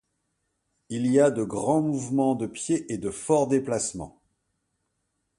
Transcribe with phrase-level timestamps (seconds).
[0.89, 4.19] Il y a de grands mouvements de pieds et de forts déplacements.